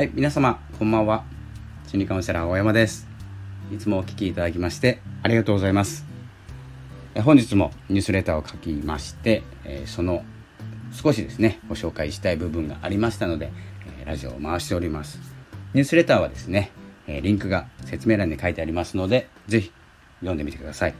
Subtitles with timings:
[0.00, 1.24] はい、皆様、こんばんは。
[1.86, 3.06] 心理カウンセラー大山です。
[3.70, 6.06] いつもお聴きいただきましてありがとうございます。
[7.16, 9.42] 本日もニュースレターを書きまして、
[9.84, 10.24] その
[10.90, 13.52] 少しですね、ご紹介したい部分がありましたので、
[14.06, 15.20] ラジオを回しております。
[15.74, 16.70] ニュースレターはですね、
[17.06, 19.70] リンクが説明欄に書いてありますので、ぜひ
[20.20, 20.94] 読んでみてください。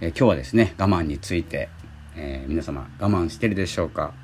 [0.00, 1.68] 今日はですね、我慢について、
[2.16, 4.14] え、皆様我慢してるでしょうか？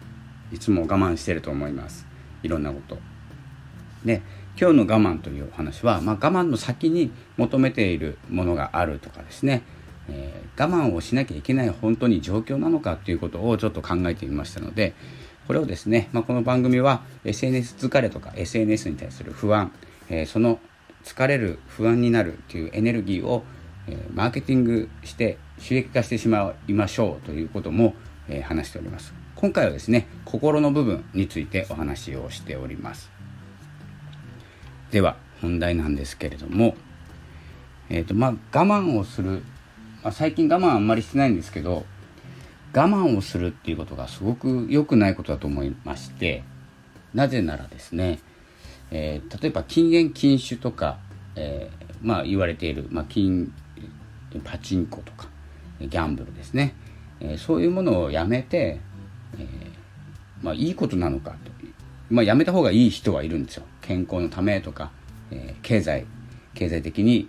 [0.51, 2.07] いつも我慢してると思います。
[2.43, 2.99] いろんなこと。
[4.07, 4.23] で
[4.59, 9.63] 今日の我慢というお話は、まあ、我慢の先に求めているものがあるとかですね、
[10.09, 14.95] えー、我慢をしなきゃいけない本当に状況なのかということをちょっと考えてみましたので
[15.47, 19.73] これをですね、まあ、この番組は SNS 疲れとか SNS に対する不安、
[20.09, 20.59] えー、その
[21.05, 23.45] 疲れる不安になるというエネルギーを、
[23.87, 27.95] え、マーケティングして収益化してしまいましょうということも、
[28.29, 29.15] え話しております。
[29.37, 33.16] 今回はですね心の部分についてお話をしております。
[34.91, 36.77] では本題なんですけれども、
[37.89, 39.43] えーとまあ、我慢をする、
[40.03, 41.85] まあ、最近我慢あんまりしてないんですけど
[42.75, 46.45] 我慢をするっていうことがすごく良くないことだと思いまして
[47.15, 48.21] なぜならですね、
[48.91, 50.99] えー、例えば禁煙禁酒とか、
[51.35, 53.53] えー、まあ言われている、まあ、金
[54.45, 55.29] パチンコとか
[55.81, 56.75] ギャンブルですね、
[57.21, 58.81] えー、そういうものをやめて、
[59.39, 59.47] えー、
[60.43, 61.57] まあいいことなのかと
[62.11, 63.65] まあ、やめた方がいい人はいるんですよ。
[63.87, 64.91] 健康のためとか、
[65.31, 66.07] えー、経済
[66.55, 67.29] 経済的に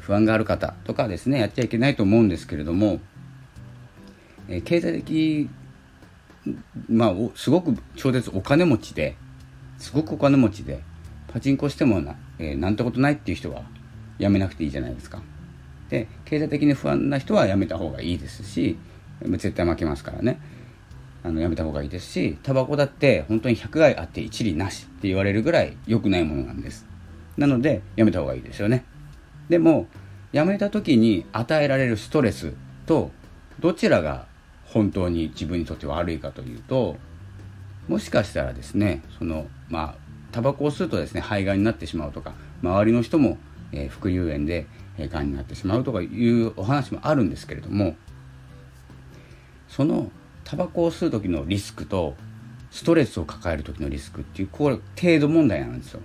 [0.00, 3.00] 不安がある方とかですねやっちゃいけないと思うんですけれども、
[4.48, 5.48] えー、経済的
[6.88, 9.16] まあすごく超絶お金持ちで
[9.78, 10.82] すごくお金持ちで
[11.28, 13.62] パチンコしてもな,、えー、なんてことないっていう人は
[14.18, 15.20] やめなくていいじゃないですか。
[15.90, 18.76] で経済的に不安な人はやめた方がいいですし
[19.22, 20.40] 絶対負けますからね。
[21.26, 26.86] あのやめた方がいいですしタバコだって本当に100害あって一理なしって言われるぐらい良くないものなんです。
[27.36, 28.84] なのでやめた方がいいですよね。
[29.48, 29.88] でも
[30.30, 32.54] やめた時に与えられるストレス
[32.86, 33.10] と
[33.58, 34.26] どちらが
[34.66, 36.96] 本当に自分にとって悪いかというと
[37.88, 39.94] もしかしたらですねそのまあ
[40.30, 43.38] タバコを吸うとですね肺がんになってしまうとか周りの人も、
[43.72, 44.66] えー、副流炎で
[44.98, 47.96] がんになってしまうとかいうお話もあるんですけれども
[49.68, 50.10] その
[50.46, 52.14] タバコを吸う時のリスクと
[52.70, 56.00] ストレスを抱える時のリスクっていうこれ程度問題なんですよ。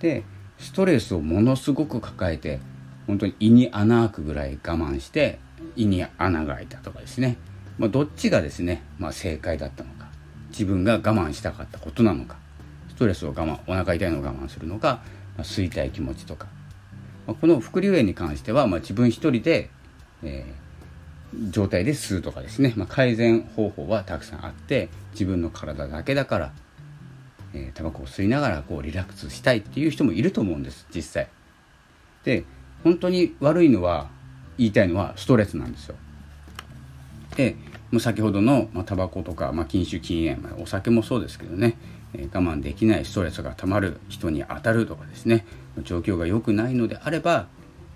[0.00, 0.24] で
[0.58, 2.60] ストレスをものすごく抱えて
[3.06, 5.38] 本当に胃に穴開くぐらい我慢して
[5.76, 7.36] 胃に穴が開いたとかですね、
[7.78, 10.06] まあ、どっちがですね、まあ、正解だったのか。
[10.48, 12.36] 自分が我慢したかったことなのか。
[12.88, 15.02] ストレスを我慢お腹痛いのを我慢するのか、
[15.36, 16.46] まあ、吸いたい気持ちとか、
[17.26, 19.68] まあ、この副流炎に関しては、まあ、自分一人で、
[20.22, 20.71] えー
[21.50, 26.52] 状態で吸うとかですね、まあ、改善方法はたくさんあって自分の体だけだから、
[27.54, 31.28] え、タバコを吸いながらこうリラックスしたいっていう人もいると思うんです実際。
[32.24, 32.44] で
[32.84, 34.10] 本当に悪いのは
[34.58, 35.96] 言いたいのはストレスなんですよ。
[37.36, 37.56] で
[37.90, 41.76] もう先ほどの、まあ、タバコとか、まあ、禁酒禁煙、まあ、お酒もそうですけどね、
[42.14, 45.46] えー、我慢できないストレスがたまる人に当たるとかですね
[45.82, 47.48] 状況が良くないのであれば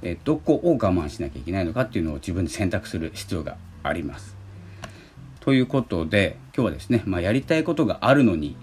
[0.08, 4.36] えどこを我慢しなきゃいけないのかっていうのを自分で選択する必要があります。
[5.40, 8.56] ということで今日はですね、まあ、やりたいことがあるのに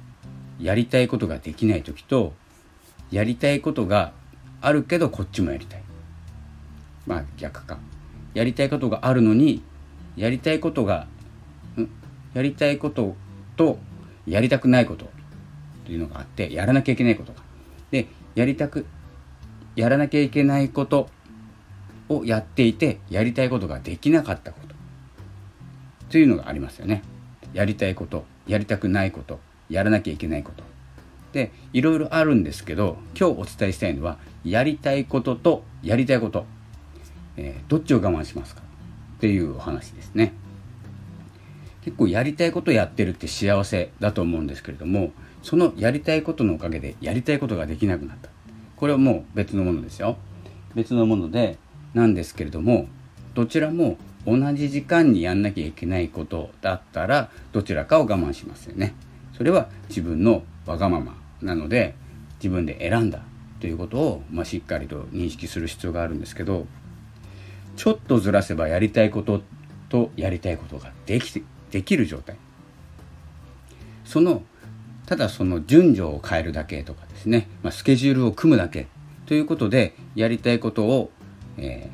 [0.60, 2.34] やりたいことができない時と
[3.12, 4.14] やりたいことが
[4.62, 5.84] あるけどこっちもやりたい。
[7.06, 7.78] まあ逆か。
[8.34, 9.62] やりたいことがあるのに
[10.16, 11.08] やりたいことが
[12.34, 13.16] やりたいこと
[13.58, 13.78] と
[14.26, 15.10] やりたくないこと
[15.86, 17.42] というのがあってやらなきゃいけないことが。
[17.92, 18.86] でやりたく
[19.76, 21.10] やらなきゃいけないこと
[22.10, 24.74] をやっていてやりたいことができなかったこと。
[26.10, 27.04] というのがありますよね。
[27.54, 30.64] やりたいことやりたくないことやらなきゃいけないこと。
[31.32, 36.46] でいろいろあるんですけど今日お伝えしたいのはやりたいこととやりたいこと、
[37.38, 38.62] えー、どっちを我慢しますか？
[38.62, 40.34] っていうお話ですね。
[41.82, 45.12] 結構やりたいことやってるって幸せだと思うんですけれども
[45.42, 48.30] そのやりたいことのおかげでやりたいことができなくなった。
[48.76, 50.18] これはもう別のものですよ。
[50.76, 51.58] 別のもので
[51.94, 52.88] なんですけれども
[53.34, 58.96] どちらも同じ時間にやんなきゃいけないことだったらどちらかを我慢しますよね。
[59.36, 61.96] それは自分のわがままなので
[62.36, 63.22] 自分で選んだ
[63.60, 66.68] ということを、まあ、しっかりと認識する必要があるんですけど
[67.76, 69.42] ちょっとずらせばやりたいこと
[69.90, 71.42] とやりたいことができて
[71.72, 72.38] できる状態
[74.06, 74.44] その
[75.06, 78.88] ただその順序を変えるだけとかですね、まあ、スケジュールを組むだけ
[79.26, 81.10] ということでやりたいことを
[81.58, 81.90] え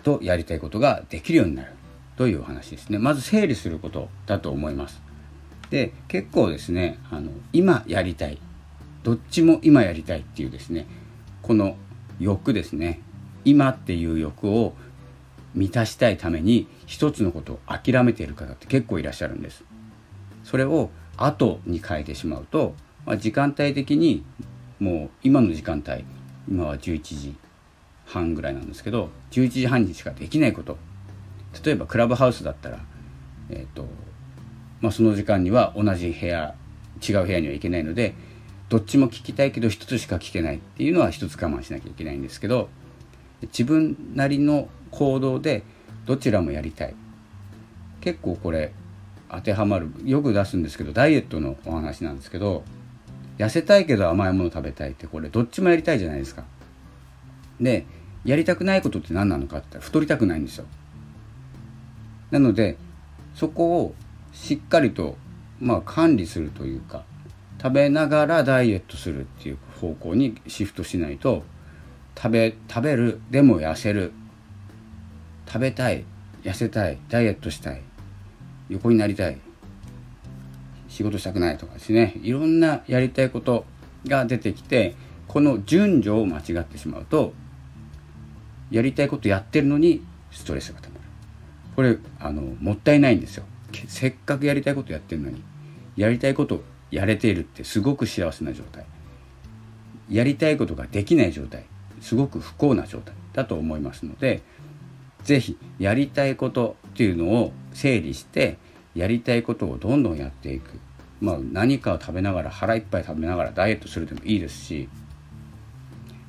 [0.00, 1.72] ー、とやりたいことができるようになる
[2.16, 2.98] というお話ですね。
[2.98, 5.00] まず整理することだと思います。
[5.70, 8.38] で結構ですねあの今やりたい。
[9.02, 10.86] どっちも今やりたいっていうですね
[11.40, 11.76] この
[12.18, 13.00] 欲ですね。
[13.44, 14.74] 今っていう欲を
[15.54, 19.64] 満たしたいために一つのことを諦めている方って結構いらっしゃるんです。
[20.44, 22.74] それを後に変えてしまうと、
[23.06, 24.24] まあ、時間帯的に
[24.78, 26.04] もう今の時間帯
[26.48, 27.36] 今は11時
[28.10, 30.76] 半ぐらいなんですけど11時半にしかできないこと。
[31.64, 32.78] 例えばクラブハウスだったら、
[33.48, 33.86] えーと
[34.80, 36.54] まあ、その時間には同じ部屋
[37.06, 38.14] 違う部屋には行けないので
[38.68, 42.68] どっちも聞きたいけど一つしか聞けないっていうのは一つ我慢しなきゃいけないんですけど
[43.42, 45.64] 自分なりの行動で
[46.06, 46.94] どちらもやりたい。
[48.00, 48.72] 結構これ
[49.28, 52.64] 当てはまるよく出すんですけどダイエットのお話なんですけど
[53.38, 56.44] 痩せたいけど甘いもの食べたいってこれどっちもやりたいじゃないですか。
[57.60, 57.86] で
[58.24, 60.66] やりたくないことって何なのかって太りたくないんですよ。
[62.30, 62.76] なので
[63.34, 63.94] そこを
[64.32, 65.16] しっかりと
[65.60, 67.04] まあ管理するというか
[67.60, 71.42] 食べながらダイエットするっていう方向にシフトしないと
[72.16, 74.12] 食べ食べるでも痩せる
[75.46, 76.04] 食べたい
[76.42, 77.82] 痩せたいダイエットしたい
[78.68, 79.38] 横になりたい
[80.88, 82.14] 仕事したくないとかですね。
[82.22, 83.64] いろんなやりたいこと
[84.06, 84.94] が出てきて
[85.28, 87.32] この順序を間違ってしまうと
[88.70, 91.00] やりたいことやってるのにストレスがたまる。
[91.76, 93.44] これあのもったいないんですよ。
[93.88, 95.42] せっかくやりたいことやってるのに
[95.96, 98.84] やりたいことやれているってすごく幸せな状態。
[100.08, 101.64] やりたいことができない状態。
[102.00, 103.14] すごく不幸な状態。
[103.32, 104.42] だと思いますので
[105.22, 108.58] 是非やりたいことっていうのを整理して
[108.94, 110.78] やりたいことをどんどんやっていく。
[111.20, 114.88] まあ何かを食べながら腹いっぱい食べながらダイエットするでもいいですし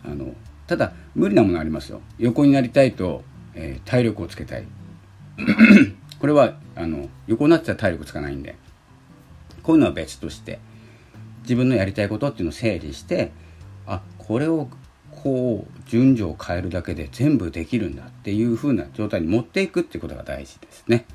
[0.04, 0.34] あの
[0.72, 2.00] ただ無理なものありますよ。
[2.18, 3.24] 横になりたいと、
[3.56, 4.64] えー、体力をつけたい。
[6.18, 8.56] これはあの横になってたら体力つかないんで。
[9.64, 10.60] こういうのは別として
[11.42, 13.34] 自分のやりたいことっていうのを整理して
[13.86, 14.70] あこれを
[15.12, 21.06] こう順序を変えるだけで全部できるんだっていう風な状態に持っていくっていうことが大事ですね。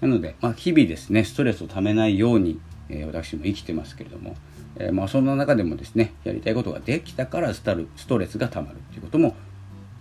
[0.00, 2.58] なので、まあ、日々ですねストレスをためないように、
[2.88, 4.34] えー、私も生きてますけれども、
[4.76, 9.36] えー、まあ、そんな中でもですねやりたいことができたからスタルストレスがたまるっていうことも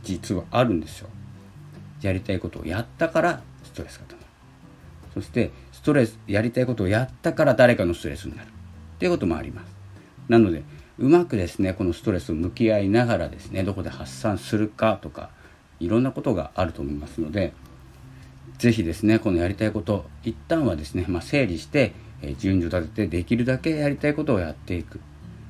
[0.03, 1.09] 実はあるんですよ。
[2.01, 4.27] やりたいことをやったからストレスがたまる。
[5.13, 8.51] そしてストレスやりたいことをやったから誰かのストレスになるっ
[8.99, 9.73] ていうこともあります。
[10.27, 10.63] なので
[10.97, 15.29] うまくですねこのストレスを向き合いながらですねどこで発散するかとか
[15.79, 17.53] いろんなことがあると思いますので
[18.57, 21.93] 是非ですねこのやりたいこと一旦はですね、まあ、整理して、
[22.23, 24.99] え順序立ててできるだけやりたいことをやっていく。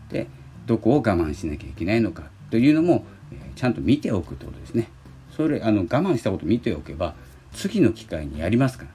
[0.09, 0.27] で
[0.65, 4.89] どこを我慢しなきゃいけないのかというのも、えちゃんと見ておくってことですね。
[5.35, 7.15] それあの我慢したこと見ておけば
[7.53, 8.85] 次の機会にやりますか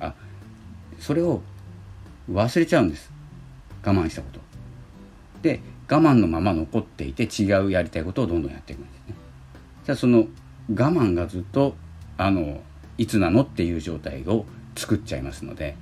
[0.00, 0.08] ら。
[0.08, 0.14] あ
[1.00, 1.42] それを
[2.30, 3.10] 忘れちゃうんです。
[3.84, 4.40] 我慢したこと。
[5.42, 9.14] で我慢のまま残っていて違うやりたいことをどんどんやっていくんですね。
[9.84, 10.26] じゃあその
[10.68, 11.76] 我慢がずっと
[12.18, 12.60] あの
[12.98, 15.76] いつなのっていう状態を作っちゃいますので、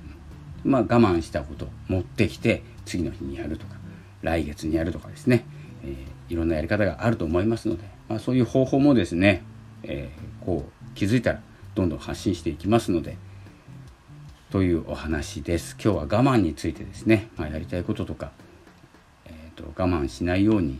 [0.65, 3.75] まあ、我慢したこと持ってきて次の日にやるとか
[4.21, 5.45] 来月にやるとかですね、
[5.83, 9.43] えー、いろんなやり方があると思いますので、まあ、そういう方法もですね、
[9.83, 11.41] えー、こう気づいたら
[11.75, 13.17] どんどん発信していきますので
[14.51, 15.75] というお話です。
[15.83, 18.31] 今日は我慢についてですね、まあ、やりたいこととか
[19.55, 20.79] と我慢しないように、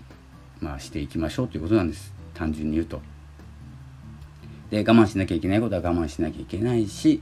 [0.60, 3.01] まあ、していきましょうということなんです単純に言うと。
[4.69, 7.21] で我慢しなきゃいけないことは我慢しなきゃいけないし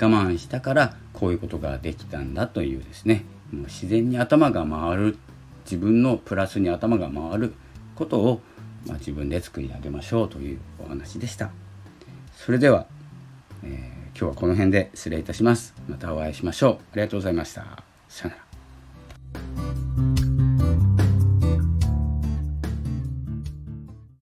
[0.00, 5.18] 我慢したからこういうことができたんだというですねもう自然に頭が回る
[5.64, 7.54] 自分のプラスに頭が回る
[7.94, 8.40] ことを、
[8.86, 11.50] まあ、自分で作り上げましょうというお話でした。
[12.34, 12.86] それでは、
[13.64, 15.74] えー、今日はこの辺で失礼いたします。
[15.88, 16.72] またお会いしましょう。
[16.92, 17.82] ありがとうございました。
[18.08, 18.47] さよなら。